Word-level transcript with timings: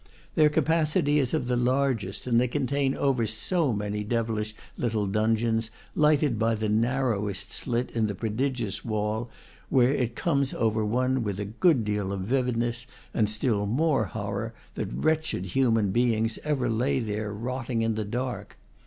Their 0.33 0.49
capacity 0.49 1.19
is 1.19 1.31
of 1.31 1.45
the 1.45 1.55
largest, 1.55 2.25
and 2.25 2.41
they 2.41 2.47
contain 2.47 2.95
over 2.95 3.27
so 3.27 3.71
many 3.71 4.03
devilish 4.03 4.55
little 4.75 5.05
dungeons, 5.05 5.69
lighted 5.93 6.39
by 6.39 6.55
the 6.55 6.69
narrowest 6.69 7.51
slit 7.51 7.91
in 7.91 8.07
the 8.07 8.15
pro 8.15 8.31
digious 8.31 8.83
wall, 8.83 9.29
where 9.69 9.91
it 9.91 10.15
comes 10.15 10.55
over 10.55 10.83
one 10.83 11.23
with 11.23 11.39
a 11.39 11.45
good 11.45 11.85
deal 11.85 12.11
of 12.11 12.21
vividness 12.21 12.87
and 13.13 13.29
still 13.29 13.67
more 13.67 14.05
horror 14.05 14.55
that 14.73 14.87
wretched 14.91 15.45
human 15.45 15.91
beings 15.91 16.39
ever 16.43 16.67
lay 16.67 16.99
there 16.99 17.31
rotting 17.31 17.83
in 17.83 17.93
the 17.93 18.03
dark. 18.03 18.57